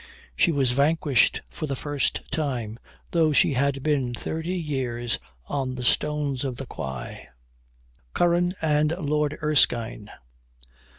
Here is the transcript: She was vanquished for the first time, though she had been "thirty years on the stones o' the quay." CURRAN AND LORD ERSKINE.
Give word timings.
She 0.35 0.51
was 0.51 0.71
vanquished 0.71 1.43
for 1.51 1.67
the 1.67 1.75
first 1.75 2.21
time, 2.31 2.79
though 3.11 3.31
she 3.33 3.53
had 3.53 3.83
been 3.83 4.15
"thirty 4.15 4.55
years 4.57 5.19
on 5.45 5.75
the 5.75 5.85
stones 5.85 6.43
o' 6.43 6.49
the 6.49 6.65
quay." 6.65 7.27
CURRAN 8.15 8.55
AND 8.63 8.93
LORD 8.97 9.37
ERSKINE. 9.43 10.09